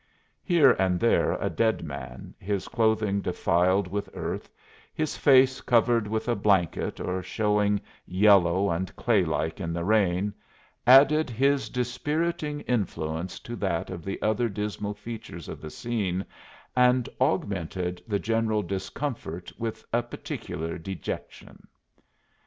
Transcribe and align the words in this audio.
Here 0.43 0.71
and 0.79 0.99
there 0.99 1.33
a 1.33 1.47
dead 1.47 1.83
man, 1.83 2.33
his 2.39 2.67
clothing 2.67 3.21
defiled 3.21 3.87
with 3.87 4.09
earth, 4.15 4.49
his 4.95 5.15
face 5.15 5.61
covered 5.61 6.07
with 6.07 6.27
a 6.27 6.33
blanket 6.33 6.99
or 6.99 7.21
showing 7.21 7.79
yellow 8.07 8.71
and 8.71 8.95
claylike 8.95 9.59
in 9.61 9.73
the 9.73 9.83
rain, 9.83 10.33
added 10.87 11.29
his 11.29 11.69
dispiriting 11.69 12.61
influence 12.61 13.39
to 13.41 13.55
that 13.57 13.91
of 13.91 14.03
the 14.03 14.19
other 14.23 14.49
dismal 14.49 14.95
features 14.95 15.47
of 15.47 15.61
the 15.61 15.69
scene 15.69 16.25
and 16.75 17.07
augmented 17.21 18.01
the 18.07 18.17
general 18.17 18.63
discomfort 18.63 19.51
with 19.59 19.85
a 19.93 20.01
particular 20.01 20.79
dejection. 20.79 21.67